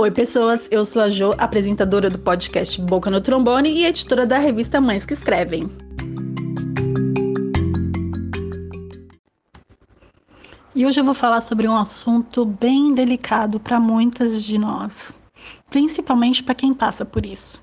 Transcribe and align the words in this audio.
Oi, 0.00 0.10
pessoas. 0.10 0.66
Eu 0.70 0.86
sou 0.86 1.02
a 1.02 1.10
Jo, 1.10 1.34
apresentadora 1.36 2.08
do 2.08 2.18
podcast 2.18 2.80
Boca 2.80 3.10
no 3.10 3.20
Trombone 3.20 3.68
e 3.68 3.84
editora 3.84 4.26
da 4.26 4.38
revista 4.38 4.80
Mães 4.80 5.04
que 5.04 5.12
Escrevem. 5.12 5.68
E 10.74 10.86
hoje 10.86 10.98
eu 10.98 11.04
vou 11.04 11.12
falar 11.12 11.42
sobre 11.42 11.68
um 11.68 11.76
assunto 11.76 12.46
bem 12.46 12.94
delicado 12.94 13.60
para 13.60 13.78
muitas 13.78 14.42
de 14.42 14.56
nós, 14.56 15.12
principalmente 15.68 16.42
para 16.42 16.54
quem 16.54 16.72
passa 16.72 17.04
por 17.04 17.26
isso. 17.26 17.62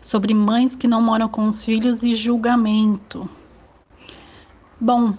Sobre 0.00 0.32
mães 0.32 0.74
que 0.74 0.88
não 0.88 1.02
moram 1.02 1.28
com 1.28 1.46
os 1.46 1.66
filhos 1.66 2.02
e 2.02 2.14
julgamento. 2.14 3.28
Bom, 4.80 5.12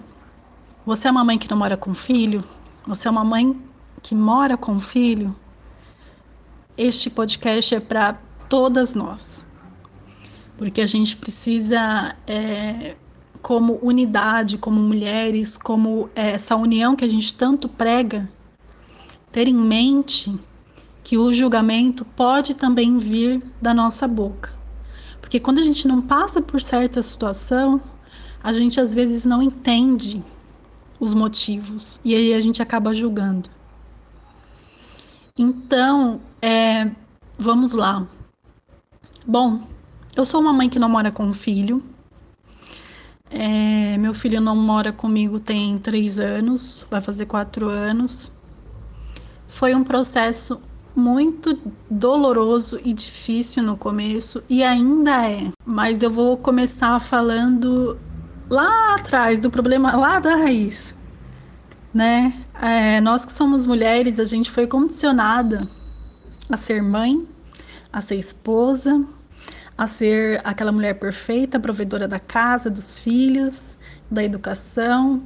você 0.84 1.06
é 1.06 1.12
uma 1.12 1.22
mãe 1.22 1.38
que 1.38 1.48
não 1.48 1.58
mora 1.58 1.76
com 1.76 1.94
filho? 1.94 2.42
Você 2.88 3.06
é 3.06 3.10
uma 3.12 3.24
mãe 3.24 3.56
que 4.02 4.16
mora 4.16 4.56
com 4.56 4.80
filho? 4.80 5.32
Este 6.76 7.08
podcast 7.08 7.74
é 7.74 7.80
para 7.80 8.18
todas 8.48 8.94
nós, 8.94 9.44
porque 10.58 10.80
a 10.80 10.86
gente 10.86 11.16
precisa, 11.16 12.14
é, 12.26 12.96
como 13.40 13.78
unidade, 13.82 14.58
como 14.58 14.80
mulheres, 14.80 15.56
como 15.56 16.10
é, 16.14 16.32
essa 16.32 16.54
união 16.56 16.94
que 16.94 17.04
a 17.04 17.08
gente 17.08 17.34
tanto 17.34 17.68
prega, 17.68 18.28
ter 19.32 19.48
em 19.48 19.54
mente 19.54 20.38
que 21.02 21.16
o 21.16 21.32
julgamento 21.32 22.04
pode 22.04 22.54
também 22.54 22.96
vir 22.98 23.42
da 23.60 23.72
nossa 23.72 24.08
boca. 24.08 24.52
Porque 25.20 25.40
quando 25.40 25.58
a 25.58 25.62
gente 25.62 25.86
não 25.86 26.02
passa 26.02 26.42
por 26.42 26.60
certa 26.60 27.02
situação, 27.02 27.80
a 28.42 28.52
gente 28.52 28.80
às 28.80 28.92
vezes 28.92 29.24
não 29.24 29.42
entende 29.42 30.22
os 30.98 31.14
motivos 31.14 32.00
e 32.04 32.14
aí 32.14 32.34
a 32.34 32.40
gente 32.40 32.62
acaba 32.62 32.94
julgando. 32.94 33.48
Então, 35.38 36.20
é, 36.40 36.90
vamos 37.38 37.72
lá. 37.72 38.06
Bom, 39.26 39.66
eu 40.16 40.24
sou 40.24 40.40
uma 40.40 40.52
mãe 40.52 40.68
que 40.68 40.78
não 40.78 40.88
mora 40.88 41.10
com 41.10 41.24
um 41.24 41.34
filho. 41.34 41.82
É, 43.30 43.98
meu 43.98 44.14
filho 44.14 44.40
não 44.40 44.56
mora 44.56 44.92
comigo 44.92 45.38
tem 45.38 45.78
três 45.78 46.18
anos, 46.18 46.86
vai 46.90 47.02
fazer 47.02 47.26
quatro 47.26 47.68
anos. 47.68 48.32
Foi 49.46 49.74
um 49.74 49.84
processo 49.84 50.62
muito 50.94 51.58
doloroso 51.90 52.80
e 52.82 52.94
difícil 52.94 53.62
no 53.62 53.76
começo 53.76 54.42
e 54.48 54.62
ainda 54.62 55.28
é. 55.28 55.50
Mas 55.66 56.02
eu 56.02 56.10
vou 56.10 56.38
começar 56.38 56.98
falando 56.98 57.98
lá 58.48 58.94
atrás 58.94 59.40
do 59.40 59.50
problema, 59.50 59.94
lá 59.96 60.18
da 60.18 60.34
raiz 60.36 60.94
né? 61.96 62.44
É, 62.60 63.00
nós 63.00 63.24
que 63.24 63.32
somos 63.32 63.66
mulheres, 63.66 64.18
a 64.18 64.24
gente 64.24 64.50
foi 64.50 64.66
condicionada 64.66 65.68
a 66.50 66.56
ser 66.56 66.82
mãe, 66.82 67.26
a 67.92 68.00
ser 68.00 68.16
esposa, 68.16 69.04
a 69.76 69.86
ser 69.86 70.40
aquela 70.42 70.72
mulher 70.72 70.94
perfeita, 70.94 71.60
provedora 71.60 72.08
da 72.08 72.18
casa, 72.18 72.70
dos 72.70 72.98
filhos, 72.98 73.76
da 74.10 74.24
educação, 74.24 75.22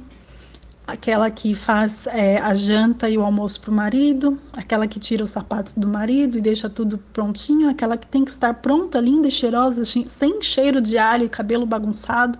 aquela 0.85 1.31
que 1.31 1.55
faz 1.55 2.05
é, 2.07 2.37
a 2.37 2.53
janta 2.53 3.09
e 3.09 3.17
o 3.17 3.23
almoço 3.23 3.61
para 3.61 3.71
o 3.71 3.73
marido, 3.73 4.37
aquela 4.53 4.87
que 4.87 4.99
tira 4.99 5.23
os 5.23 5.29
sapatos 5.29 5.73
do 5.73 5.87
marido 5.87 6.37
e 6.37 6.41
deixa 6.41 6.69
tudo 6.69 6.97
prontinho, 7.13 7.69
aquela 7.69 7.95
que 7.95 8.07
tem 8.07 8.25
que 8.25 8.31
estar 8.31 8.53
pronta, 8.55 8.99
linda 8.99 9.27
e 9.27 9.31
cheirosa, 9.31 9.83
sem 9.85 10.41
cheiro 10.41 10.81
de 10.81 10.97
alho 10.97 11.25
e 11.25 11.29
cabelo 11.29 11.65
bagunçado, 11.65 12.37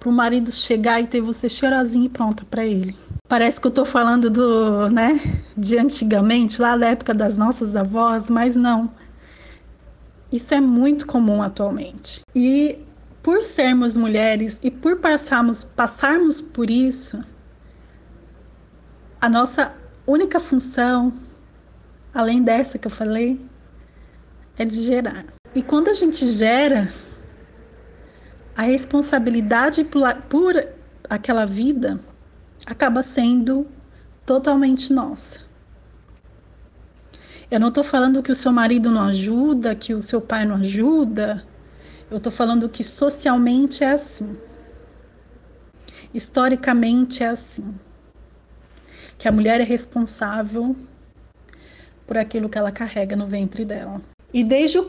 para 0.00 0.08
o 0.08 0.12
marido 0.12 0.50
chegar 0.50 1.00
e 1.00 1.06
ter 1.06 1.20
você 1.20 1.48
cheirosinha 1.48 2.06
e 2.06 2.08
pronta 2.08 2.44
para 2.50 2.64
ele. 2.64 2.96
Parece 3.28 3.60
que 3.60 3.66
eu 3.66 3.68
estou 3.68 3.84
falando 3.84 4.30
do, 4.30 4.88
né, 4.88 5.20
de 5.56 5.78
antigamente, 5.78 6.60
lá 6.60 6.76
da 6.76 6.88
época 6.88 7.14
das 7.14 7.36
nossas 7.36 7.76
avós, 7.76 8.30
mas 8.30 8.56
não. 8.56 8.90
Isso 10.32 10.54
é 10.54 10.60
muito 10.60 11.06
comum 11.06 11.42
atualmente. 11.42 12.22
E 12.34 12.78
por 13.22 13.42
sermos 13.42 13.96
mulheres 13.96 14.58
e 14.62 14.70
por 14.70 14.96
passarmos, 14.96 15.62
passarmos 15.62 16.40
por 16.40 16.70
isso, 16.70 17.22
a 19.20 19.28
nossa 19.28 19.74
única 20.06 20.40
função, 20.40 21.12
além 22.14 22.42
dessa 22.42 22.78
que 22.78 22.86
eu 22.86 22.90
falei, 22.90 23.38
é 24.56 24.64
de 24.64 24.80
gerar. 24.82 25.26
E 25.54 25.62
quando 25.62 25.88
a 25.88 25.92
gente 25.92 26.26
gera, 26.26 26.92
a 28.56 28.62
responsabilidade 28.62 29.84
por, 29.84 30.02
por 30.28 30.68
aquela 31.08 31.46
vida 31.46 32.00
acaba 32.66 33.02
sendo 33.02 33.66
totalmente 34.26 34.92
nossa. 34.92 35.40
Eu 37.50 37.58
não 37.58 37.68
estou 37.68 37.82
falando 37.82 38.22
que 38.22 38.30
o 38.30 38.34
seu 38.34 38.52
marido 38.52 38.90
não 38.90 39.02
ajuda, 39.02 39.74
que 39.74 39.92
o 39.92 40.00
seu 40.00 40.20
pai 40.20 40.44
não 40.44 40.56
ajuda. 40.56 41.44
Eu 42.08 42.18
estou 42.18 42.30
falando 42.30 42.68
que 42.68 42.84
socialmente 42.84 43.82
é 43.82 43.90
assim. 43.90 44.36
Historicamente 46.14 47.24
é 47.24 47.28
assim. 47.28 47.74
Que 49.18 49.26
a 49.26 49.32
mulher 49.32 49.60
é 49.60 49.64
responsável 49.64 50.76
por 52.06 52.16
aquilo 52.16 52.48
que 52.48 52.58
ela 52.58 52.70
carrega 52.70 53.16
no 53.16 53.26
ventre 53.26 53.64
dela. 53.64 54.00
E 54.32 54.44
desde 54.44 54.78
o 54.78 54.84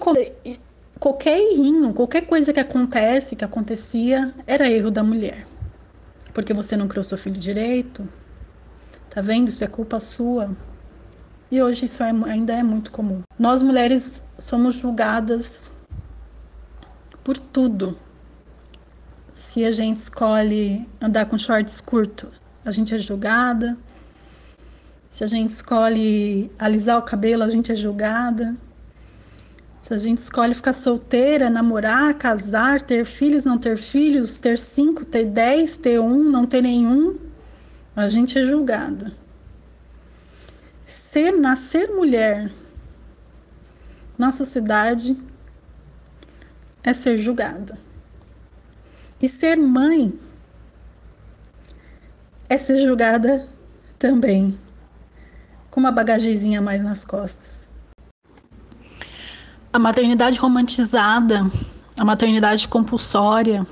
qualquer 1.02 1.38
errinho, 1.38 1.94
qualquer 1.94 2.26
coisa 2.26 2.54
que 2.54 2.60
acontece, 2.62 3.36
que 3.36 3.44
acontecia, 3.44 4.34
era 4.48 4.70
erro 4.70 4.90
da 4.90 5.04
mulher 5.04 5.52
porque 6.34 6.54
você 6.54 6.76
não 6.76 6.88
criou 6.88 7.04
seu 7.04 7.18
filho 7.18 7.38
direito. 7.38 8.08
Tá 9.10 9.22
vendo? 9.22 9.50
Isso 9.50 9.64
é 9.64 9.68
culpa 9.68 10.00
sua. 10.00 10.56
E 11.50 11.62
hoje 11.62 11.86
isso 11.86 12.02
é, 12.02 12.12
ainda 12.26 12.54
é 12.54 12.64
muito 12.64 12.92
comum. 12.92 13.22
Nós 13.38 13.62
mulheres 13.62 14.24
somos 14.38 14.76
julgadas 14.76 15.70
por 17.24 17.38
tudo. 17.38 17.98
Se 19.34 19.66
a 19.66 19.72
gente 19.72 19.98
escolhe 19.98 20.88
andar 21.02 21.26
com 21.26 21.38
shorts 21.38 21.82
curto, 21.82 22.32
a 22.64 22.72
gente 22.72 22.96
é 22.96 22.98
julgada. 22.98 23.78
Se 25.10 25.26
a 25.26 25.28
gente 25.28 25.50
escolhe 25.50 26.50
alisar 26.58 26.98
o 26.98 27.02
cabelo, 27.02 27.44
a 27.44 27.50
gente 27.50 27.72
é 27.72 27.76
julgada. 27.76 28.56
Se 29.82 29.96
a 29.96 29.98
gente 29.98 30.20
escolhe 30.20 30.54
ficar 30.54 30.74
solteira, 30.74 31.50
namorar, 31.50 32.14
casar, 32.14 32.82
ter 32.82 33.04
filhos, 33.04 33.46
não 33.46 33.58
ter 33.58 33.78
filhos, 33.78 34.38
ter 34.40 34.58
cinco, 34.58 35.04
ter 35.04 35.26
dez, 35.26 35.76
ter 35.76 36.00
um, 36.00 36.24
não 36.24 36.46
ter 36.46 36.62
nenhum, 36.62 37.18
a 37.96 38.08
gente 38.08 38.38
é 38.38 38.44
julgada. 38.44 39.12
Ser, 40.86 41.32
nascer 41.32 41.90
mulher 41.90 42.52
na 44.18 44.32
sociedade 44.32 45.18
é 46.84 46.94
ser 46.94 47.18
julgada. 47.18 47.78
E 49.20 49.28
ser 49.28 49.56
mãe 49.56 50.18
é 52.48 52.58
ser 52.58 52.78
julgada 52.78 53.48
também, 53.98 54.58
com 55.72 55.80
uma 55.80 55.92
bagagezinha 55.92 56.62
mais 56.62 56.84
nas 56.84 57.04
costas 57.04 57.71
a 59.74 59.80
maternidade 59.80 60.38
romantizada, 60.40 61.50
a 61.98 62.04
maternidade 62.04 62.68
compulsória, 62.68 63.66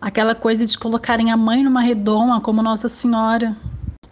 aquela 0.00 0.34
coisa 0.34 0.64
de 0.64 0.78
colocarem 0.78 1.30
a 1.30 1.36
mãe 1.36 1.62
numa 1.62 1.80
redoma 1.80 2.40
como 2.40 2.62
Nossa 2.62 2.88
Senhora, 2.88 3.56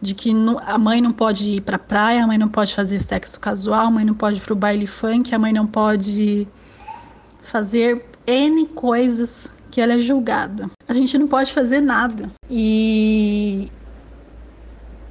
de 0.00 0.14
que 0.14 0.32
a 0.66 0.78
mãe 0.78 1.00
não 1.00 1.12
pode 1.12 1.50
ir 1.50 1.60
para 1.60 1.76
a 1.76 1.78
praia, 1.78 2.24
a 2.24 2.26
mãe 2.26 2.36
não 2.36 2.48
pode 2.48 2.74
fazer 2.74 2.98
sexo 2.98 3.38
casual, 3.40 3.86
a 3.86 3.90
mãe 3.90 4.04
não 4.04 4.14
pode 4.14 4.38
ir 4.38 4.40
para 4.40 4.52
o 4.52 4.56
baile 4.56 4.86
funk, 4.86 5.34
a 5.34 5.38
mãe 5.38 5.52
não 5.52 5.66
pode 5.66 6.46
fazer 7.42 8.04
N 8.26 8.66
coisas 8.66 9.50
que 9.70 9.80
ela 9.80 9.94
é 9.94 9.98
julgada. 9.98 10.68
A 10.88 10.92
gente 10.92 11.16
não 11.16 11.28
pode 11.28 11.52
fazer 11.52 11.80
nada. 11.80 12.30
E 12.50 13.70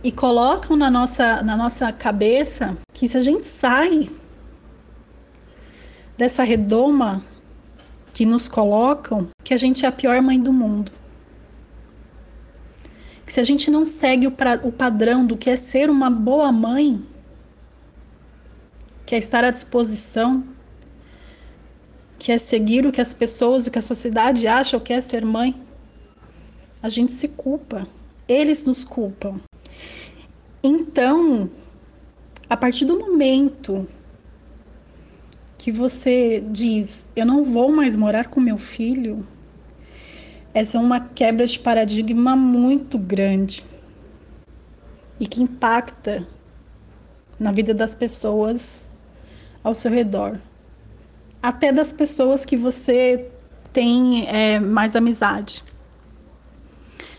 e 0.03 0.11
colocam 0.11 0.77
na 0.77 0.91
nossa, 0.91 1.41
na 1.41 1.57
nossa 1.57 1.91
cabeça 1.91 2.77
que 2.93 3.07
se 3.07 3.17
a 3.17 3.21
gente 3.21 3.47
sai 3.47 4.07
dessa 6.17 6.43
redoma 6.43 7.23
que 8.13 8.25
nos 8.25 8.47
colocam 8.47 9.27
que 9.43 9.53
a 9.53 9.57
gente 9.57 9.85
é 9.85 9.89
a 9.89 9.91
pior 9.91 10.21
mãe 10.21 10.39
do 10.39 10.53
mundo. 10.53 10.91
Que 13.25 13.33
se 13.33 13.39
a 13.39 13.43
gente 13.43 13.69
não 13.69 13.85
segue 13.85 14.27
o, 14.27 14.31
pra, 14.31 14.59
o 14.63 14.71
padrão 14.71 15.25
do 15.25 15.35
que 15.35 15.49
é 15.49 15.57
ser 15.57 15.89
uma 15.89 16.09
boa 16.09 16.51
mãe, 16.51 17.03
que 19.05 19.15
é 19.15 19.17
estar 19.17 19.43
à 19.43 19.51
disposição, 19.51 20.43
que 22.17 22.31
é 22.31 22.37
seguir 22.37 22.85
o 22.85 22.91
que 22.91 23.01
as 23.01 23.13
pessoas, 23.13 23.67
o 23.67 23.71
que 23.71 23.79
a 23.79 23.81
sociedade 23.81 24.47
acha 24.47 24.77
o 24.77 24.81
que 24.81 24.93
é 24.93 25.01
ser 25.01 25.25
mãe, 25.25 25.55
a 26.81 26.89
gente 26.89 27.11
se 27.11 27.27
culpa. 27.27 27.87
Eles 28.27 28.63
nos 28.65 28.85
culpam. 28.85 29.39
Então, 30.63 31.49
a 32.49 32.55
partir 32.55 32.85
do 32.85 32.97
momento 32.97 33.87
que 35.65 35.71
você 35.71 36.43
diz, 36.51 37.07
eu 37.15 37.25
não 37.25 37.43
vou 37.43 37.71
mais 37.71 37.95
morar 37.95 38.27
com 38.27 38.39
meu 38.39 38.55
filho, 38.55 39.25
essa 40.53 40.77
é 40.77 40.79
uma 40.79 40.99
quebra 40.99 41.47
de 41.47 41.57
paradigma 41.57 42.35
muito 42.35 42.99
grande 42.99 43.65
e 45.19 45.25
que 45.25 45.41
impacta 45.41 46.23
na 47.39 47.51
vida 47.51 47.73
das 47.73 47.95
pessoas 47.95 48.91
ao 49.63 49.73
seu 49.73 49.89
redor, 49.89 50.39
até 51.41 51.71
das 51.71 51.91
pessoas 51.91 52.45
que 52.45 52.55
você 52.55 53.27
tem 53.73 54.27
é, 54.27 54.59
mais 54.59 54.95
amizade. 54.95 55.63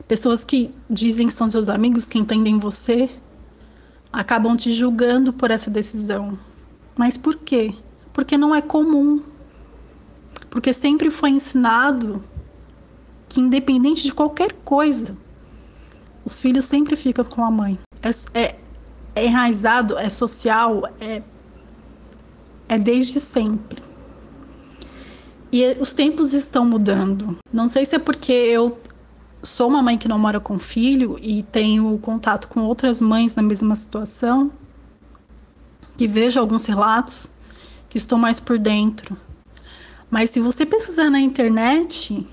Pessoas 0.06 0.44
que 0.44 0.72
dizem 0.88 1.26
que 1.26 1.32
são 1.32 1.50
seus 1.50 1.68
amigos, 1.68 2.08
que 2.08 2.16
entendem 2.16 2.60
você, 2.60 3.10
acabam 4.12 4.56
te 4.56 4.70
julgando 4.70 5.32
por 5.32 5.50
essa 5.50 5.68
decisão. 5.68 6.38
Mas 6.96 7.18
por 7.18 7.34
quê? 7.34 7.74
Porque 8.16 8.38
não 8.38 8.54
é 8.54 8.62
comum. 8.62 9.22
Porque 10.48 10.72
sempre 10.72 11.10
foi 11.10 11.28
ensinado 11.28 12.24
que, 13.28 13.40
independente 13.40 14.02
de 14.02 14.14
qualquer 14.14 14.54
coisa, 14.64 15.14
os 16.24 16.40
filhos 16.40 16.64
sempre 16.64 16.96
ficam 16.96 17.26
com 17.26 17.44
a 17.44 17.50
mãe. 17.50 17.78
É, 18.00 18.08
é, 18.40 18.58
é 19.14 19.26
enraizado, 19.26 19.98
é 19.98 20.08
social, 20.08 20.84
é, 20.98 21.22
é 22.70 22.78
desde 22.78 23.20
sempre. 23.20 23.82
E 25.52 25.76
os 25.78 25.92
tempos 25.92 26.32
estão 26.32 26.64
mudando. 26.64 27.36
Não 27.52 27.68
sei 27.68 27.84
se 27.84 27.96
é 27.96 27.98
porque 27.98 28.32
eu 28.32 28.78
sou 29.42 29.68
uma 29.68 29.82
mãe 29.82 29.98
que 29.98 30.08
não 30.08 30.18
mora 30.18 30.40
com 30.40 30.58
filho 30.58 31.18
e 31.20 31.42
tenho 31.42 31.98
contato 31.98 32.48
com 32.48 32.60
outras 32.62 32.98
mães 32.98 33.36
na 33.36 33.42
mesma 33.42 33.74
situação, 33.74 34.50
que 35.98 36.08
vejo 36.08 36.40
alguns 36.40 36.64
relatos, 36.64 37.30
estou 37.96 38.18
mais 38.18 38.40
por 38.40 38.58
dentro. 38.58 39.16
Mas 40.10 40.30
se 40.30 40.40
você 40.40 40.64
pesquisar 40.64 41.10
na 41.10 41.20
internet, 41.20 42.26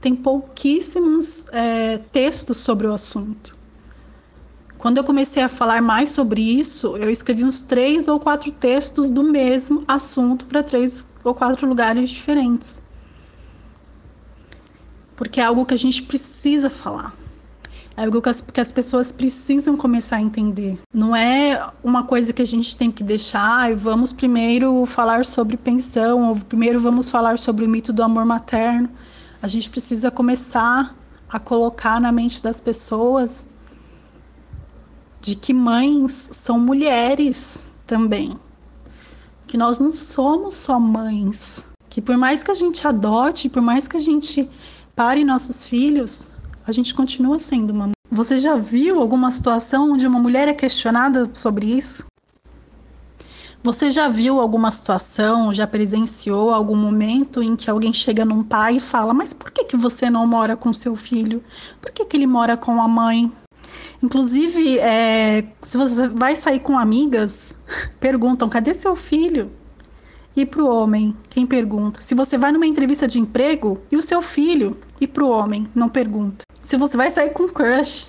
tem 0.00 0.14
pouquíssimos 0.14 1.46
é, 1.52 1.98
textos 1.98 2.58
sobre 2.58 2.86
o 2.86 2.94
assunto. 2.94 3.56
Quando 4.78 4.98
eu 4.98 5.04
comecei 5.04 5.42
a 5.42 5.48
falar 5.48 5.80
mais 5.80 6.10
sobre 6.10 6.40
isso, 6.40 6.96
eu 6.96 7.10
escrevi 7.10 7.44
uns 7.44 7.62
três 7.62 8.06
ou 8.06 8.20
quatro 8.20 8.50
textos 8.52 9.10
do 9.10 9.22
mesmo 9.22 9.82
assunto 9.88 10.44
para 10.44 10.62
três 10.62 11.06
ou 11.24 11.34
quatro 11.34 11.66
lugares 11.66 12.10
diferentes 12.10 12.82
porque 15.16 15.40
é 15.40 15.44
algo 15.44 15.64
que 15.64 15.74
a 15.74 15.78
gente 15.78 16.02
precisa 16.02 16.68
falar. 16.68 17.14
É 17.96 18.04
algo 18.04 18.20
que 18.20 18.28
as, 18.28 18.40
que 18.40 18.60
as 18.60 18.72
pessoas 18.72 19.12
precisam 19.12 19.76
começar 19.76 20.16
a 20.16 20.20
entender. 20.20 20.78
Não 20.92 21.14
é 21.14 21.64
uma 21.82 22.02
coisa 22.02 22.32
que 22.32 22.42
a 22.42 22.44
gente 22.44 22.76
tem 22.76 22.90
que 22.90 23.04
deixar 23.04 23.70
e 23.70 23.74
vamos 23.74 24.12
primeiro 24.12 24.84
falar 24.84 25.24
sobre 25.24 25.56
pensão, 25.56 26.28
ou 26.28 26.36
primeiro 26.36 26.80
vamos 26.80 27.08
falar 27.08 27.38
sobre 27.38 27.64
o 27.64 27.68
mito 27.68 27.92
do 27.92 28.02
amor 28.02 28.24
materno. 28.24 28.90
A 29.40 29.46
gente 29.46 29.70
precisa 29.70 30.10
começar 30.10 30.96
a 31.28 31.38
colocar 31.38 32.00
na 32.00 32.10
mente 32.10 32.42
das 32.42 32.60
pessoas 32.60 33.46
de 35.20 35.36
que 35.36 35.54
mães 35.54 36.12
são 36.32 36.58
mulheres 36.58 37.62
também. 37.86 38.36
Que 39.46 39.56
nós 39.56 39.78
não 39.78 39.92
somos 39.92 40.54
só 40.54 40.80
mães. 40.80 41.66
Que 41.88 42.02
por 42.02 42.16
mais 42.16 42.42
que 42.42 42.50
a 42.50 42.54
gente 42.54 42.84
adote, 42.86 43.48
por 43.48 43.62
mais 43.62 43.86
que 43.86 43.96
a 43.96 44.00
gente 44.00 44.50
pare 44.96 45.24
nossos 45.24 45.66
filhos, 45.66 46.33
a 46.66 46.72
gente 46.72 46.94
continua 46.94 47.38
sendo 47.38 47.70
uma. 47.70 47.90
Você 48.10 48.38
já 48.38 48.56
viu 48.56 49.00
alguma 49.00 49.30
situação 49.30 49.92
onde 49.92 50.06
uma 50.06 50.18
mulher 50.18 50.48
é 50.48 50.54
questionada 50.54 51.28
sobre 51.34 51.66
isso? 51.66 52.06
Você 53.62 53.90
já 53.90 54.08
viu 54.08 54.40
alguma 54.40 54.70
situação, 54.70 55.52
já 55.52 55.66
presenciou 55.66 56.52
algum 56.52 56.76
momento 56.76 57.42
em 57.42 57.56
que 57.56 57.70
alguém 57.70 57.92
chega 57.92 58.24
num 58.24 58.42
pai 58.42 58.76
e 58.76 58.80
fala: 58.80 59.14
Mas 59.14 59.32
por 59.32 59.50
que, 59.50 59.64
que 59.64 59.76
você 59.76 60.10
não 60.10 60.26
mora 60.26 60.56
com 60.56 60.72
seu 60.72 60.94
filho? 60.94 61.42
Por 61.80 61.90
que, 61.90 62.04
que 62.04 62.16
ele 62.16 62.26
mora 62.26 62.56
com 62.56 62.80
a 62.80 62.88
mãe? 62.88 63.32
Inclusive, 64.02 64.78
é, 64.78 65.46
se 65.62 65.78
você 65.78 66.08
vai 66.08 66.36
sair 66.36 66.60
com 66.60 66.78
amigas, 66.78 67.58
perguntam: 67.98 68.48
Cadê 68.48 68.74
seu 68.74 68.94
filho? 68.94 69.50
E 70.36 70.44
para 70.44 70.62
o 70.62 70.68
homem, 70.68 71.16
quem 71.30 71.46
pergunta? 71.46 72.02
Se 72.02 72.14
você 72.14 72.36
vai 72.36 72.52
numa 72.52 72.66
entrevista 72.66 73.06
de 73.06 73.20
emprego, 73.20 73.80
e 73.90 73.96
o 73.96 74.02
seu 74.02 74.20
filho? 74.20 74.76
E 75.00 75.06
para 75.06 75.24
o 75.24 75.30
homem, 75.30 75.66
não 75.74 75.88
pergunta. 75.88 76.44
Se 76.64 76.76
você 76.76 76.96
vai 76.96 77.10
sair 77.10 77.30
com 77.30 77.46
crush, 77.46 78.08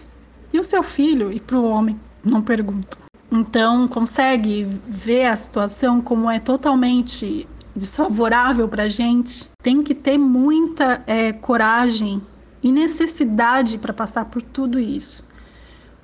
e 0.53 0.59
o 0.59 0.63
seu 0.63 0.81
filho? 0.81 1.31
E 1.31 1.39
para 1.39 1.57
o 1.57 1.65
homem, 1.65 1.99
não 2.23 2.41
pergunta. 2.41 2.97
Então, 3.29 3.87
consegue 3.87 4.65
ver 4.87 5.25
a 5.25 5.35
situação 5.35 6.01
como 6.01 6.29
é 6.29 6.39
totalmente 6.39 7.45
desfavorável 7.75 8.67
para 8.69 8.87
gente? 8.87 9.49
Tem 9.61 9.83
que 9.83 9.93
ter 9.93 10.17
muita 10.17 11.03
é, 11.05 11.33
coragem 11.33 12.21
e 12.63 12.71
necessidade 12.71 13.77
para 13.77 13.93
passar 13.93 14.25
por 14.25 14.41
tudo 14.41 14.79
isso. 14.79 15.21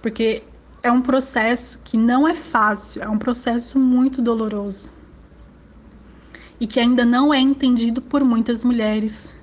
Porque 0.01 0.43
é 0.83 0.91
um 0.91 1.01
processo 1.01 1.79
que 1.85 1.95
não 1.95 2.27
é 2.27 2.35
fácil, 2.35 3.01
é 3.01 3.07
um 3.07 3.17
processo 3.17 3.79
muito 3.79 4.21
doloroso 4.21 4.91
e 6.59 6.67
que 6.67 6.79
ainda 6.79 7.05
não 7.05 7.33
é 7.33 7.39
entendido 7.39 8.01
por 8.01 8.23
muitas 8.23 8.63
mulheres. 8.63 9.40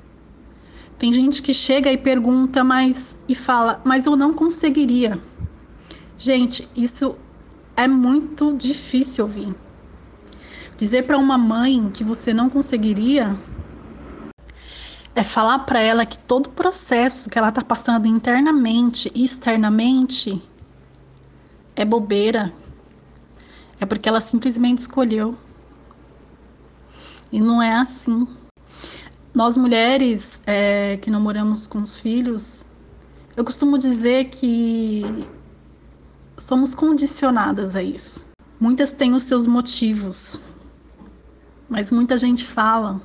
Tem 0.99 1.13
gente 1.13 1.41
que 1.41 1.55
chega 1.55 1.93
e 1.93 1.97
pergunta, 1.97 2.65
mas 2.65 3.19
e 3.29 3.35
fala, 3.35 3.81
mas 3.85 4.07
eu 4.07 4.17
não 4.17 4.35
conseguiria. 4.35 5.21
Gente, 6.17 6.69
isso 6.75 7.15
é 7.77 7.87
muito 7.87 8.53
difícil 8.55 9.25
ouvir. 9.25 9.55
Dizer 10.77 11.07
para 11.07 11.17
uma 11.17 11.39
mãe 11.39 11.89
que 11.91 12.03
você 12.03 12.35
não 12.35 12.51
conseguiria 12.51 13.39
é 15.15 15.23
falar 15.23 15.61
para 15.61 15.81
ela 15.81 16.05
que 16.05 16.19
todo 16.19 16.47
o 16.47 16.51
processo 16.51 17.31
que 17.31 17.39
ela 17.39 17.49
está 17.49 17.63
passando 17.63 18.07
internamente 18.07 19.11
e 19.15 19.25
externamente 19.25 20.43
é 21.77 21.85
bobeira. 21.85 22.53
É 23.81 23.87
porque 23.87 24.09
ela 24.09 24.21
simplesmente 24.21 24.79
escolheu. 24.79 25.37
E 27.31 27.41
não 27.41 27.63
é 27.63 27.75
assim. 27.75 28.27
Nós 29.35 29.57
mulheres 29.57 30.43
é, 30.47 30.97
que 30.97 31.11
não 31.11 31.21
moramos 31.21 31.67
com 31.67 31.81
os 31.81 31.99
filhos, 31.99 32.65
eu 33.37 33.45
costumo 33.45 33.79
dizer 33.79 34.27
que 34.27 35.03
somos 36.37 36.75
condicionadas 36.75 37.77
a 37.77 37.83
isso. 37.83 38.27
Muitas 38.59 38.93
têm 38.93 39.15
os 39.15 39.25
seus 39.25 39.47
motivos, 39.47 40.41
mas 41.69 41.93
muita 41.93 42.17
gente 42.19 42.45
fala: 42.45 43.01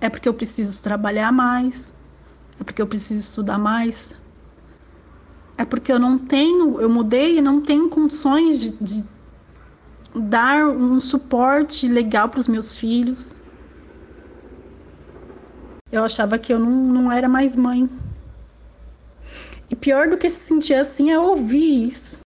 é 0.00 0.08
porque 0.08 0.28
eu 0.28 0.34
preciso 0.34 0.82
trabalhar 0.82 1.32
mais, 1.32 1.94
é 2.60 2.64
porque 2.64 2.82
eu 2.82 2.86
preciso 2.86 3.20
estudar 3.20 3.58
mais, 3.58 4.16
é 5.56 5.64
porque 5.64 5.90
eu 5.90 5.98
não 5.98 6.18
tenho, 6.18 6.80
eu 6.80 6.90
mudei 6.90 7.38
e 7.38 7.40
não 7.40 7.60
tenho 7.60 7.88
condições 7.88 8.60
de, 8.60 8.70
de 8.72 9.04
dar 10.14 10.66
um 10.68 11.00
suporte 11.00 11.88
legal 11.88 12.28
para 12.28 12.40
os 12.40 12.48
meus 12.48 12.76
filhos. 12.76 13.36
Eu 15.90 16.04
achava 16.04 16.36
que 16.36 16.52
eu 16.52 16.58
não, 16.58 16.70
não 16.70 17.12
era 17.12 17.28
mais 17.28 17.54
mãe. 17.54 17.88
E 19.70 19.76
pior 19.76 20.08
do 20.08 20.16
que 20.16 20.28
se 20.28 20.40
sentir 20.40 20.74
assim 20.74 21.10
é 21.10 21.18
ouvir 21.18 21.84
isso. 21.84 22.20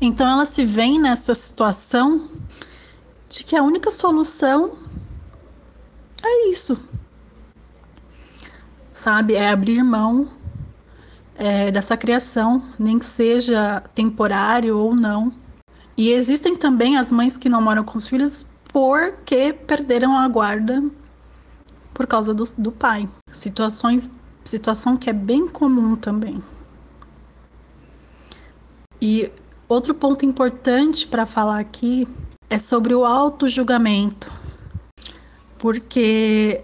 Então 0.00 0.28
ela 0.28 0.44
se 0.44 0.64
vê 0.64 0.98
nessa 0.98 1.34
situação 1.34 2.28
de 3.30 3.44
que 3.44 3.56
a 3.56 3.62
única 3.62 3.90
solução 3.90 4.72
é 6.22 6.48
isso. 6.50 6.78
Sabe? 8.92 9.34
É 9.34 9.48
abrir 9.48 9.82
mão 9.82 10.30
é, 11.34 11.70
dessa 11.70 11.96
criação, 11.96 12.62
nem 12.78 12.98
que 12.98 13.06
seja 13.06 13.80
temporário 13.94 14.76
ou 14.76 14.94
não. 14.94 15.32
E 15.96 16.10
existem 16.10 16.54
também 16.56 16.98
as 16.98 17.10
mães 17.10 17.38
que 17.38 17.48
não 17.48 17.62
moram 17.62 17.84
com 17.84 17.96
os 17.96 18.06
filhos 18.06 18.44
porque 18.70 19.52
perderam 19.52 20.16
a 20.16 20.28
guarda 20.28 20.82
por 21.92 22.06
causa 22.06 22.32
do, 22.32 22.44
do 22.58 22.72
pai. 22.72 23.08
Situações, 23.32 24.10
situação 24.44 24.96
que 24.96 25.10
é 25.10 25.12
bem 25.12 25.48
comum 25.48 25.96
também. 25.96 26.42
E 29.00 29.30
outro 29.68 29.94
ponto 29.94 30.24
importante 30.24 31.06
para 31.06 31.26
falar 31.26 31.58
aqui 31.58 32.06
é 32.48 32.58
sobre 32.58 32.94
o 32.94 33.04
auto-julgamento. 33.04 34.32
Porque 35.58 36.62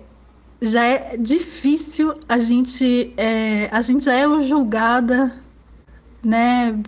já 0.61 0.85
é 0.85 1.17
difícil 1.17 2.19
a 2.29 2.39
gente 2.39 3.15
é, 3.17 3.69
a 3.71 3.81
gente 3.81 4.05
já 4.05 4.13
é 4.13 4.43
julgada 4.43 5.33
né 6.23 6.83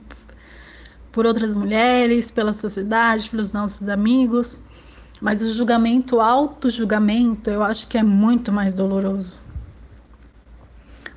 por 1.13 1.27
outras 1.27 1.55
mulheres, 1.55 2.31
pela 2.31 2.53
sociedade, 2.53 3.31
pelos 3.31 3.53
nossos 3.53 3.89
amigos, 3.89 4.61
mas 5.21 5.43
o 5.43 5.53
julgamento, 5.53 6.21
auto-julgamento, 6.21 7.51
eu 7.51 7.63
acho 7.63 7.87
que 7.87 7.99
é 7.99 8.03
muito 8.03 8.51
mais 8.51 8.73
doloroso. 8.73 9.39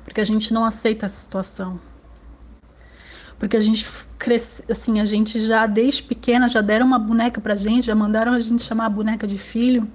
Porque 0.04 0.20
a 0.20 0.24
gente 0.24 0.52
não 0.52 0.64
aceita 0.64 1.06
essa 1.06 1.16
situação. 1.16 1.80
Porque 3.38 3.56
a 3.56 3.60
gente 3.60 3.86
cresce, 4.18 4.62
assim, 4.70 5.00
a 5.00 5.04
gente 5.04 5.40
já 5.40 5.66
desde 5.66 6.02
pequena 6.02 6.48
já 6.48 6.60
deram 6.60 6.86
uma 6.86 6.98
boneca 6.98 7.40
pra 7.40 7.56
gente, 7.56 7.86
já 7.86 7.94
mandaram 7.94 8.32
a 8.32 8.40
gente 8.40 8.62
chamar 8.62 8.86
a 8.86 8.90
boneca 8.90 9.26
de 9.26 9.38
filho, 9.38 9.90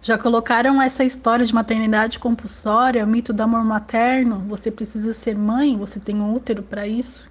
já 0.00 0.16
colocaram 0.16 0.80
essa 0.80 1.04
história 1.04 1.44
de 1.44 1.54
maternidade 1.54 2.18
compulsória, 2.18 3.04
mito 3.04 3.32
do 3.32 3.42
amor 3.42 3.64
materno, 3.64 4.44
você 4.48 4.70
precisa 4.70 5.12
ser 5.12 5.36
mãe, 5.36 5.76
você 5.76 6.00
tem 6.00 6.16
um 6.16 6.32
útero 6.34 6.62
para 6.62 6.86
isso. 6.86 7.30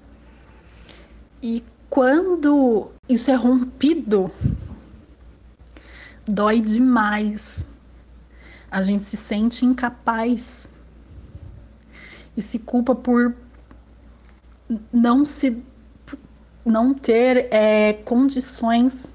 E 1.41 1.63
quando 1.89 2.91
isso 3.07 3.31
é 3.31 3.35
rompido, 3.35 4.29
dói 6.29 6.61
demais. 6.61 7.65
A 8.69 8.81
gente 8.81 9.03
se 9.03 9.17
sente 9.17 9.65
incapaz 9.65 10.69
e 12.37 12.41
se 12.41 12.59
culpa 12.59 12.93
por 12.93 13.35
não 14.93 15.25
se 15.25 15.63
não 16.63 16.93
ter 16.93 17.47
é, 17.51 17.93
condições 17.93 19.09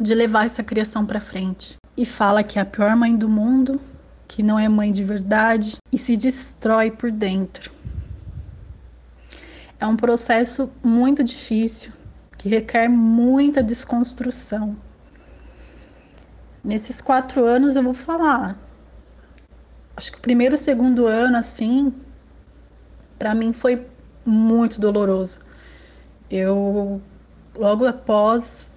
de 0.00 0.14
levar 0.14 0.46
essa 0.46 0.64
criação 0.64 1.06
para 1.06 1.20
frente. 1.20 1.76
E 1.96 2.04
fala 2.04 2.42
que 2.42 2.58
é 2.58 2.62
a 2.62 2.66
pior 2.66 2.96
mãe 2.96 3.16
do 3.16 3.28
mundo, 3.28 3.80
que 4.26 4.42
não 4.42 4.58
é 4.58 4.68
mãe 4.68 4.90
de 4.90 5.04
verdade 5.04 5.76
e 5.92 5.96
se 5.96 6.16
destrói 6.16 6.90
por 6.90 7.12
dentro. 7.12 7.70
É 9.78 9.86
um 9.86 9.96
processo 9.96 10.72
muito 10.82 11.22
difícil 11.22 11.92
que 12.36 12.48
requer 12.48 12.88
muita 12.88 13.62
desconstrução. 13.62 14.76
Nesses 16.64 17.02
quatro 17.02 17.44
anos 17.44 17.76
eu 17.76 17.82
vou 17.82 17.92
falar. 17.92 18.58
Acho 19.94 20.10
que 20.12 20.18
o 20.18 20.22
primeiro 20.22 20.56
segundo 20.56 21.06
ano, 21.06 21.36
assim, 21.36 21.92
para 23.18 23.34
mim 23.34 23.52
foi 23.52 23.86
muito 24.24 24.80
doloroso. 24.80 25.40
Eu, 26.30 27.02
logo 27.54 27.86
após 27.86 28.72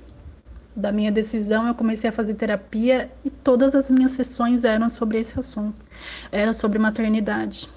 da 0.75 0.91
minha 0.91 1.11
decisão, 1.11 1.65
eu 1.65 1.73
comecei 1.73 2.09
a 2.09 2.13
fazer 2.13 2.33
terapia 2.33 3.09
e 3.23 3.29
todas 3.29 3.73
as 3.73 3.89
minhas 3.89 4.11
sessões 4.11 4.65
eram 4.65 4.89
sobre 4.89 5.17
esse 5.17 5.39
assunto. 5.39 5.83
Era 6.29 6.51
sobre 6.51 6.77
maternidade. 6.77 7.69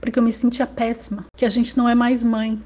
Porque 0.00 0.18
eu 0.18 0.22
me 0.22 0.32
sentia 0.32 0.66
péssima, 0.66 1.24
que 1.36 1.44
a 1.44 1.48
gente 1.48 1.78
não 1.78 1.88
é 1.88 1.94
mais 1.94 2.24
mãe. 2.24 2.60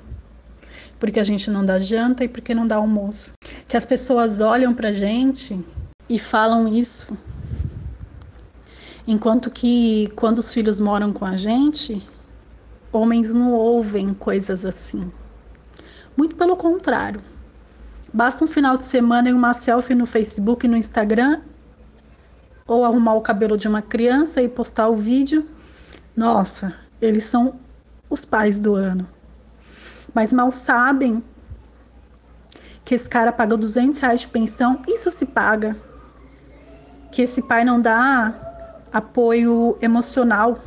Porque 0.99 1.21
a 1.21 1.25
gente 1.25 1.51
não 1.51 1.65
dá 1.65 1.79
janta 1.79 2.25
e 2.25 2.29
porque 2.29 2.55
não 2.55 2.67
dá 2.67 2.77
almoço. 2.77 3.35
Que 3.69 3.77
as 3.77 3.85
pessoas 3.85 4.41
olham 4.41 4.75
pra 4.75 4.91
gente 4.91 5.63
e 6.11 6.19
falam 6.19 6.67
isso. 6.67 7.17
Enquanto 9.07 9.49
que 9.49 10.09
quando 10.17 10.41
os 10.41 10.53
filhos 10.53 10.81
moram 10.81 11.13
com 11.13 11.25
a 11.25 11.37
gente, 11.37 12.05
homens 12.93 13.33
não 13.33 13.53
ouvem 13.53 14.13
coisas 14.13 14.67
assim. 14.67 15.11
Muito 16.17 16.35
pelo 16.35 16.57
contrário. 16.57 17.23
Basta 18.13 18.45
um 18.45 18.49
final 18.49 18.77
de 18.77 18.85
semana 18.85 19.31
e 19.31 19.33
uma 19.33 19.55
selfie 19.55 19.95
no 19.95 20.05
Facebook 20.05 20.67
e 20.67 20.69
no 20.69 20.77
Instagram, 20.77 21.43
ou 22.67 22.85
arrumar 22.85 23.15
o 23.15 23.21
cabelo 23.21 23.57
de 23.57 23.69
uma 23.69 23.81
criança 23.81 24.43
e 24.43 24.49
postar 24.49 24.89
o 24.89 24.97
vídeo. 24.97 25.47
Nossa, 26.17 26.75
eles 27.01 27.23
são 27.23 27.61
os 28.09 28.25
pais 28.25 28.59
do 28.59 28.75
ano. 28.75 29.09
Mas 30.13 30.33
mal 30.33 30.51
sabem 30.51 31.23
que 32.85 32.97
esse 32.97 33.09
cara 33.09 33.31
paga 33.31 33.57
200 33.57 34.01
reais 34.01 34.23
de 34.23 34.29
pensão, 34.29 34.83
isso 34.89 35.09
se 35.13 35.27
paga 35.27 35.77
que 37.11 37.23
esse 37.23 37.43
pai 37.43 37.65
não 37.65 37.81
dá 37.81 38.35
apoio 38.93 39.77
emocional. 39.81 40.59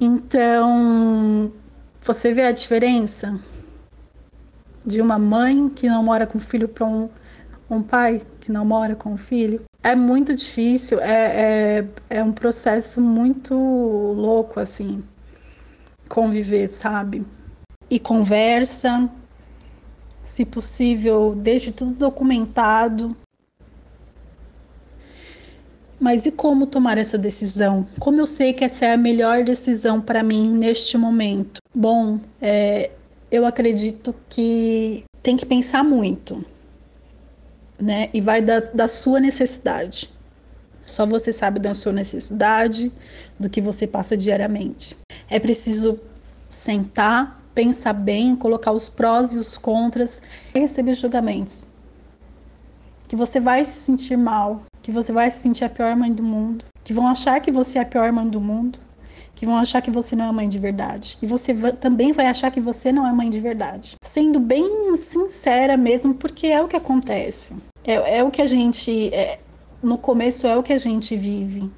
Então, 0.00 1.52
você 2.02 2.32
vê 2.32 2.42
a 2.42 2.52
diferença 2.52 3.38
de 4.84 5.00
uma 5.00 5.18
mãe 5.18 5.68
que 5.68 5.88
não 5.88 6.02
mora 6.02 6.26
com 6.26 6.38
o 6.38 6.40
filho 6.40 6.68
para 6.68 6.86
um, 6.86 7.08
um 7.68 7.82
pai 7.82 8.22
que 8.40 8.52
não 8.52 8.64
mora 8.64 8.94
com 8.94 9.14
o 9.14 9.16
filho? 9.16 9.62
É 9.82 9.94
muito 9.94 10.34
difícil, 10.34 11.00
é, 11.00 11.78
é, 11.78 11.88
é 12.10 12.22
um 12.22 12.32
processo 12.32 13.00
muito 13.00 13.54
louco, 13.54 14.58
assim, 14.58 15.02
conviver, 16.08 16.68
sabe? 16.68 17.24
E 17.88 18.00
conversa, 18.00 19.08
se 20.24 20.44
possível, 20.44 21.34
deixe 21.36 21.70
tudo 21.70 21.92
documentado, 21.92 23.16
mas 25.98 26.26
e 26.26 26.32
como 26.32 26.66
tomar 26.66 26.98
essa 26.98 27.16
decisão? 27.16 27.86
Como 27.98 28.20
eu 28.20 28.26
sei 28.26 28.52
que 28.52 28.64
essa 28.64 28.86
é 28.86 28.92
a 28.92 28.96
melhor 28.96 29.44
decisão 29.44 30.00
para 30.00 30.22
mim 30.22 30.50
neste 30.50 30.98
momento? 30.98 31.60
Bom, 31.74 32.20
é, 32.40 32.90
eu 33.30 33.46
acredito 33.46 34.14
que 34.28 35.04
tem 35.22 35.36
que 35.36 35.46
pensar 35.46 35.82
muito, 35.82 36.44
né? 37.80 38.08
E 38.12 38.20
vai 38.20 38.42
da, 38.42 38.60
da 38.60 38.86
sua 38.86 39.20
necessidade. 39.20 40.10
Só 40.84 41.04
você 41.04 41.32
sabe 41.32 41.58
da 41.58 41.74
sua 41.74 41.92
necessidade, 41.92 42.92
do 43.38 43.50
que 43.50 43.60
você 43.60 43.86
passa 43.86 44.16
diariamente. 44.16 44.96
É 45.28 45.40
preciso 45.40 45.98
sentar, 46.48 47.42
pensar 47.54 47.92
bem, 47.92 48.36
colocar 48.36 48.70
os 48.70 48.88
prós 48.88 49.32
e 49.32 49.38
os 49.38 49.58
contras 49.58 50.22
e 50.54 50.60
receber 50.60 50.94
julgamentos. 50.94 51.66
Que 53.08 53.16
você 53.16 53.40
vai 53.40 53.64
se 53.64 53.80
sentir 53.80 54.16
mal, 54.16 54.62
que 54.86 54.92
você 54.92 55.12
vai 55.12 55.28
se 55.32 55.40
sentir 55.40 55.64
a 55.64 55.68
pior 55.68 55.96
mãe 55.96 56.12
do 56.12 56.22
mundo, 56.22 56.64
que 56.84 56.92
vão 56.92 57.08
achar 57.08 57.40
que 57.40 57.50
você 57.50 57.76
é 57.76 57.82
a 57.82 57.84
pior 57.84 58.12
mãe 58.12 58.28
do 58.28 58.40
mundo, 58.40 58.78
que 59.34 59.44
vão 59.44 59.56
achar 59.56 59.82
que 59.82 59.90
você 59.90 60.14
não 60.14 60.26
é 60.26 60.30
mãe 60.30 60.48
de 60.48 60.60
verdade. 60.60 61.18
E 61.20 61.26
você 61.26 61.52
também 61.72 62.12
vai 62.12 62.26
achar 62.26 62.52
que 62.52 62.60
você 62.60 62.92
não 62.92 63.04
é 63.04 63.12
mãe 63.12 63.28
de 63.28 63.40
verdade. 63.40 63.96
Sendo 64.00 64.38
bem 64.38 64.96
sincera 64.96 65.76
mesmo, 65.76 66.14
porque 66.14 66.46
é 66.46 66.62
o 66.62 66.68
que 66.68 66.76
acontece. 66.76 67.56
É, 67.84 68.18
é 68.18 68.22
o 68.22 68.30
que 68.30 68.40
a 68.40 68.46
gente. 68.46 69.12
É, 69.12 69.40
no 69.82 69.98
começo 69.98 70.46
é 70.46 70.56
o 70.56 70.62
que 70.62 70.72
a 70.72 70.78
gente 70.78 71.16
vive. 71.16 71.68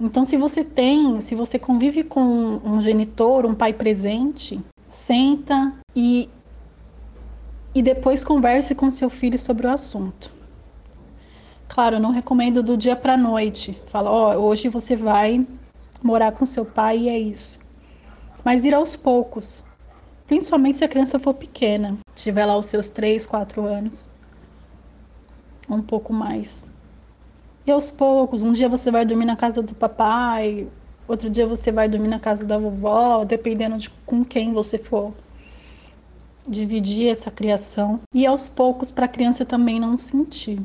Então, 0.00 0.24
se 0.24 0.36
você 0.36 0.64
tem, 0.64 1.20
se 1.20 1.36
você 1.36 1.56
convive 1.56 2.02
com 2.02 2.60
um 2.64 2.82
genitor, 2.82 3.46
um 3.46 3.54
pai 3.54 3.72
presente, 3.72 4.60
senta 4.88 5.72
e, 5.94 6.28
e 7.72 7.80
depois 7.80 8.24
converse 8.24 8.74
com 8.74 8.90
seu 8.90 9.08
filho 9.08 9.38
sobre 9.38 9.68
o 9.68 9.70
assunto. 9.70 10.34
Claro, 11.68 11.96
eu 11.96 12.00
não 12.00 12.10
recomendo 12.10 12.62
do 12.62 12.76
dia 12.76 12.94
para 12.94 13.16
noite. 13.16 13.80
Fala, 13.86 14.10
ó, 14.10 14.36
oh, 14.36 14.46
hoje 14.46 14.68
você 14.68 14.94
vai 14.94 15.44
morar 16.02 16.32
com 16.32 16.46
seu 16.46 16.64
pai 16.64 16.98
e 16.98 17.08
é 17.08 17.18
isso. 17.18 17.58
Mas 18.44 18.64
ir 18.64 18.74
aos 18.74 18.94
poucos. 18.94 19.64
Principalmente 20.26 20.78
se 20.78 20.84
a 20.84 20.88
criança 20.88 21.18
for 21.18 21.34
pequena, 21.34 21.98
tiver 22.14 22.46
lá 22.46 22.56
os 22.56 22.66
seus 22.66 22.90
3, 22.90 23.26
4 23.26 23.64
anos. 23.64 24.10
Um 25.68 25.82
pouco 25.82 26.12
mais. 26.12 26.70
E 27.66 27.70
aos 27.70 27.90
poucos, 27.90 28.42
um 28.42 28.52
dia 28.52 28.68
você 28.68 28.90
vai 28.90 29.04
dormir 29.04 29.24
na 29.24 29.36
casa 29.36 29.62
do 29.62 29.74
papai, 29.74 30.68
outro 31.08 31.30
dia 31.30 31.46
você 31.46 31.72
vai 31.72 31.88
dormir 31.88 32.08
na 32.08 32.20
casa 32.20 32.44
da 32.44 32.58
vovó, 32.58 33.24
dependendo 33.24 33.78
de 33.78 33.88
com 34.06 34.22
quem 34.22 34.52
você 34.52 34.76
for 34.78 35.14
dividir 36.46 37.08
essa 37.08 37.30
criação. 37.30 38.00
E 38.12 38.26
aos 38.26 38.48
poucos, 38.48 38.92
para 38.92 39.06
a 39.06 39.08
criança 39.08 39.46
também 39.46 39.80
não 39.80 39.96
sentir 39.96 40.60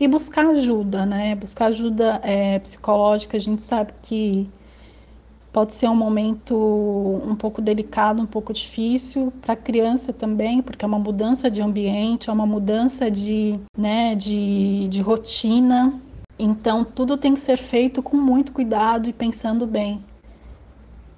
e 0.00 0.06
buscar 0.06 0.46
ajuda, 0.46 1.04
né? 1.04 1.34
Buscar 1.34 1.66
ajuda 1.66 2.20
é, 2.22 2.58
psicológica. 2.58 3.36
A 3.36 3.40
gente 3.40 3.62
sabe 3.62 3.92
que 4.00 4.48
pode 5.52 5.74
ser 5.74 5.88
um 5.88 5.96
momento 5.96 6.54
um 7.26 7.34
pouco 7.34 7.60
delicado, 7.60 8.22
um 8.22 8.26
pouco 8.26 8.52
difícil 8.52 9.32
para 9.42 9.54
a 9.54 9.56
criança 9.56 10.12
também, 10.12 10.62
porque 10.62 10.84
é 10.84 10.88
uma 10.88 10.98
mudança 10.98 11.50
de 11.50 11.60
ambiente, 11.60 12.30
é 12.30 12.32
uma 12.32 12.46
mudança 12.46 13.10
de, 13.10 13.58
né, 13.76 14.14
de, 14.14 14.86
de 14.88 15.02
rotina. 15.02 16.00
Então, 16.38 16.84
tudo 16.84 17.16
tem 17.16 17.34
que 17.34 17.40
ser 17.40 17.56
feito 17.56 18.02
com 18.02 18.16
muito 18.16 18.52
cuidado 18.52 19.08
e 19.08 19.12
pensando 19.12 19.66
bem. 19.66 20.04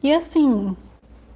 E 0.03 0.11
assim, 0.15 0.75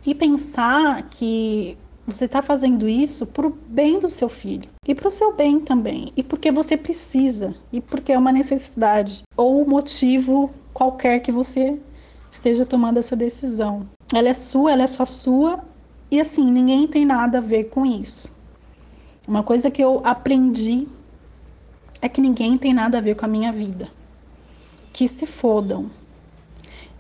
e 0.07 0.15
pensar 0.15 1.03
que 1.11 1.77
você 2.07 2.25
está 2.25 2.41
fazendo 2.41 2.89
isso 2.89 3.27
para 3.27 3.47
o 3.47 3.51
bem 3.69 3.99
do 3.99 4.09
seu 4.09 4.31
filho 4.31 4.74
e 4.87 4.95
para 4.95 5.09
o 5.09 5.11
seu 5.11 5.35
bem 5.35 5.61
também, 5.61 6.13
e 6.17 6.23
porque 6.23 6.51
você 6.51 6.77
precisa, 6.77 7.55
e 7.73 7.81
porque 7.81 8.13
é 8.13 8.19
uma 8.19 8.33
necessidade, 8.33 9.23
ou 9.37 9.67
motivo 9.67 10.51
qualquer 10.73 11.21
que 11.21 11.33
você 11.33 11.79
esteja 12.31 12.67
tomando 12.67 12.99
essa 12.99 13.17
decisão. 13.17 13.89
Ela 14.13 14.29
é 14.29 14.35
sua, 14.35 14.73
ela 14.73 14.83
é 14.83 14.87
só 14.87 15.07
sua, 15.07 15.65
e 16.11 16.21
assim, 16.21 16.51
ninguém 16.51 16.87
tem 16.87 17.05
nada 17.05 17.39
a 17.39 17.41
ver 17.41 17.65
com 17.65 17.87
isso. 17.87 18.33
Uma 19.27 19.43
coisa 19.43 19.71
que 19.71 19.83
eu 19.83 20.03
aprendi 20.05 20.87
é 22.03 22.09
que 22.09 22.21
ninguém 22.21 22.59
tem 22.59 22.75
nada 22.75 22.99
a 22.99 23.01
ver 23.01 23.17
com 23.17 23.25
a 23.25 23.29
minha 23.29 23.51
vida. 23.51 23.89
Que 24.93 25.09
se 25.09 25.25
fodam. 25.25 25.91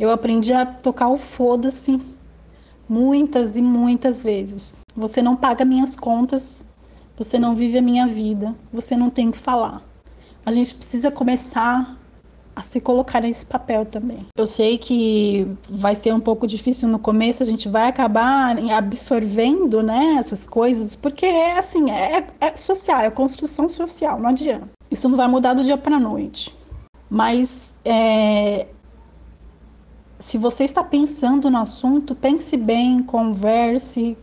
Eu 0.01 0.11
aprendi 0.11 0.53
a 0.53 0.65
tocar 0.65 1.09
o 1.09 1.19
foda-se 1.19 2.01
muitas 2.89 3.57
e 3.57 3.63
muitas 3.63 4.25
vezes. 4.25 4.81
Você 4.97 5.21
não 5.21 5.37
paga 5.37 5.65
minhas 5.65 5.95
contas, 5.95 6.67
você 7.17 7.39
não 7.39 7.55
vive 7.55 7.79
a 7.79 7.83
minha 7.83 8.07
vida, 8.07 8.55
você 8.73 8.97
não 8.97 9.11
tem 9.11 9.31
que 9.31 9.39
falar. 9.39 9.83
A 10.45 10.53
gente 10.53 10.75
precisa 10.75 11.11
começar 11.11 11.97
a 12.57 12.63
se 12.63 12.81
colocar 12.81 13.21
nesse 13.21 13.45
papel 13.45 13.85
também. 13.85 14.27
Eu 14.37 14.47
sei 14.47 14.79
que 14.79 15.47
vai 15.69 15.95
ser 15.95 16.15
um 16.15 16.21
pouco 16.21 16.47
difícil 16.47 16.89
no 16.89 16.99
começo, 16.99 17.43
a 17.43 17.47
gente 17.47 17.69
vai 17.69 17.89
acabar 17.89 18.57
absorvendo, 18.73 19.83
né, 19.83 20.17
essas 20.19 20.47
coisas, 20.47 20.95
porque 20.95 21.27
é 21.27 21.59
assim, 21.59 21.91
é, 21.91 22.27
é 22.41 22.57
social, 22.57 23.01
é 23.01 23.11
construção 23.11 23.69
social, 23.69 24.21
não 24.21 24.31
adianta. 24.31 24.71
Isso 24.91 25.09
não 25.09 25.17
vai 25.17 25.27
mudar 25.27 25.55
do 25.55 25.65
dia 25.65 25.77
para 25.77 25.99
noite. 25.99 26.55
Mas 27.11 27.75
é, 27.85 28.67
se 30.19 30.39
você 30.39 30.65
está 30.65 30.83
pensando 30.83 31.51
no 31.51 31.59
assunto, 31.59 32.15
pense 32.15 32.57
bem, 32.57 33.03
converse 33.03 34.17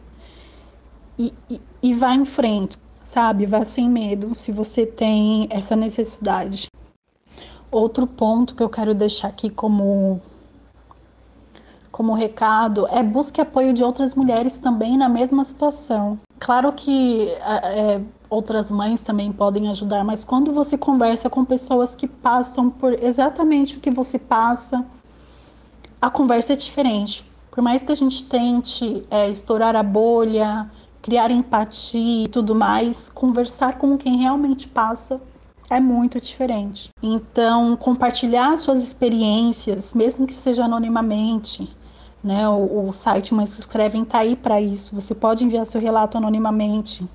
e, 1.17 1.33
e, 1.50 1.62
e 1.83 1.93
vá 1.93 2.13
em 2.13 2.25
frente. 2.25 2.77
Sabe? 3.12 3.46
Vá 3.46 3.65
sem 3.65 3.89
medo 3.89 4.34
se 4.34 4.53
você 4.53 4.86
tem 4.86 5.48
essa 5.51 5.75
necessidade. 5.75 6.68
Outro 7.70 8.08
ponto 8.08 8.56
que 8.56 8.63
eu 8.63 8.70
quero 8.70 8.94
deixar 8.94 9.27
aqui 9.27 9.50
como 9.50 10.22
como 11.91 12.13
recado 12.13 12.88
é 12.88 13.03
busque 13.03 13.41
apoio 13.41 13.74
de 13.74 13.84
outras 13.84 14.15
mulheres 14.15 14.58
também 14.58 14.98
na 14.98 15.10
mesma 15.10 15.44
situação. 15.44 16.18
Claro 16.39 16.72
que 16.72 17.27
é, 17.27 18.01
outras 18.30 18.72
mães 18.72 19.01
também 19.01 19.30
podem 19.30 19.68
ajudar, 19.68 20.03
mas 20.06 20.24
quando 20.24 20.53
você 20.53 20.77
conversa 20.77 21.30
com 21.30 21.44
pessoas 21.44 21.94
que 21.94 22.08
passam 22.08 22.70
por 22.70 22.94
exatamente 23.03 23.77
o 23.77 23.82
que 23.82 23.91
você 23.91 24.18
passa, 24.18 24.86
a 26.01 26.10
conversa 26.10 26.53
é 26.53 26.56
diferente. 26.56 27.30
Por 27.51 27.62
mais 27.62 27.84
que 27.84 27.91
a 27.91 27.96
gente 27.96 28.24
tente 28.24 29.06
é, 29.12 29.30
estourar 29.30 29.75
a 29.75 29.84
bolha, 29.84 30.72
criar 31.01 31.31
empatia 31.31 32.25
e 32.25 32.27
tudo 32.27 32.53
mais, 32.53 33.10
conversar 33.10 33.77
com 33.77 33.98
quem 33.98 34.17
realmente 34.17 34.67
passa 34.67 35.22
é 35.70 35.79
muito 35.79 36.20
diferente. 36.20 36.89
Então, 37.01 37.77
compartilhar 37.77 38.58
suas 38.58 38.84
experiências, 38.84 39.93
mesmo 39.93 40.27
que 40.27 40.36
seja 40.36 40.65
anonimamente, 40.65 41.74
né? 42.22 42.48
O, 42.50 42.89
o 42.89 42.93
site 42.93 43.34
Mães 43.34 43.53
que 43.53 43.62
Escrevem 43.62 44.03
está 44.03 44.20
aí 44.20 44.36
para 44.36 44.60
isso. 44.60 44.93
Você 44.93 45.15
pode 45.15 45.46
enviar 45.46 45.65
seu 45.65 45.79
relato 45.79 46.17
anonimamente. 46.17 47.08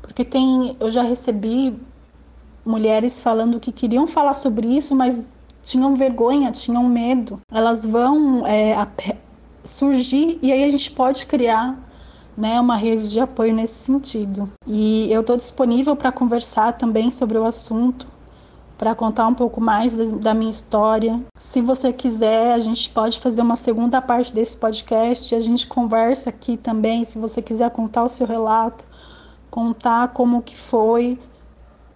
Porque 0.00 0.24
tem, 0.24 0.76
eu 0.78 0.88
já 0.88 1.02
recebi 1.02 1.76
mulheres 2.64 3.18
falando 3.18 3.58
que 3.58 3.72
queriam 3.72 4.06
falar 4.06 4.34
sobre 4.34 4.68
isso, 4.68 4.94
mas 4.94 5.28
tinham 5.62 5.96
vergonha, 5.96 6.52
tinham 6.52 6.84
medo. 6.84 7.40
Elas 7.50 7.84
vão 7.84 8.46
é, 8.46 8.86
surgir 9.64 10.38
e 10.40 10.52
aí 10.52 10.62
a 10.62 10.70
gente 10.70 10.92
pode 10.92 11.26
criar 11.26 11.76
né, 12.36 12.60
uma 12.60 12.76
rede 12.76 13.10
de 13.10 13.18
apoio 13.18 13.54
nesse 13.54 13.76
sentido. 13.76 14.50
E 14.66 15.10
eu 15.10 15.20
estou 15.20 15.36
disponível 15.36 15.96
para 15.96 16.12
conversar 16.12 16.72
também 16.72 17.10
sobre 17.10 17.38
o 17.38 17.44
assunto 17.44 18.06
para 18.78 18.94
contar 18.94 19.26
um 19.26 19.34
pouco 19.34 19.60
mais 19.60 19.94
da 20.18 20.34
minha 20.34 20.50
história. 20.50 21.24
Se 21.38 21.60
você 21.60 21.92
quiser, 21.92 22.52
a 22.52 22.58
gente 22.58 22.90
pode 22.90 23.18
fazer 23.18 23.40
uma 23.40 23.56
segunda 23.56 24.02
parte 24.02 24.34
desse 24.34 24.56
podcast. 24.56 25.34
A 25.34 25.40
gente 25.40 25.66
conversa 25.66 26.30
aqui 26.30 26.56
também, 26.56 27.04
se 27.04 27.18
você 27.18 27.40
quiser 27.40 27.70
contar 27.70 28.04
o 28.04 28.08
seu 28.08 28.26
relato, 28.26 28.86
contar 29.50 30.08
como 30.08 30.42
que 30.42 30.56
foi, 30.56 31.18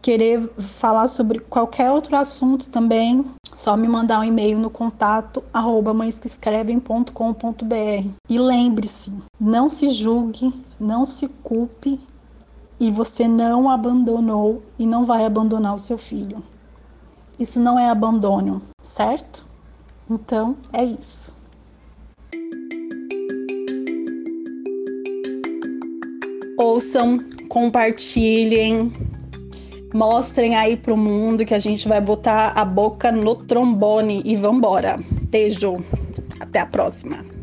querer 0.02 0.50
falar 0.59 1.07
sobre 1.09 1.38
qualquer 1.40 1.90
outro 1.90 2.14
assunto 2.16 2.69
também, 2.69 3.25
só 3.52 3.76
me 3.76 3.88
mandar 3.88 4.21
um 4.21 4.25
e-mail 4.25 4.59
no 4.59 4.71
contato 4.71 5.45
arroba 5.52 5.92
mãesqueescrevem.com.br. 5.92 8.09
E 8.28 8.38
lembre-se, 8.38 9.12
não 9.38 9.69
se 9.69 9.90
julgue, 9.90 10.54
não 10.78 11.04
se 11.04 11.28
culpe 11.42 12.00
e 12.78 12.90
você 12.90 13.28
não 13.28 13.69
abandonou 13.69 14.62
e 14.78 14.87
não 14.87 15.04
vai 15.04 15.26
abandonar 15.26 15.75
o 15.75 15.78
seu 15.78 15.99
filho. 15.99 16.42
Isso 17.38 17.61
não 17.61 17.78
é 17.78 17.90
abandono, 17.90 18.62
certo? 18.83 19.45
Então 20.09 20.57
é 20.73 20.83
isso. 20.85 21.38
Ouçam, 26.59 27.19
compartilhem, 27.49 28.92
mostrem 29.92 30.56
aí 30.56 30.76
pro 30.76 30.97
mundo 30.97 31.44
que 31.44 31.54
a 31.54 31.59
gente 31.59 31.88
vai 31.88 32.00
botar 32.00 32.52
a 32.54 32.64
boca 32.64 33.11
no 33.11 33.35
trombone 33.35 34.23
e 34.25 34.37
vambora. 34.37 34.99
Beijo, 35.30 35.78
até 36.40 36.61
a 36.61 36.66
próxima. 36.66 37.39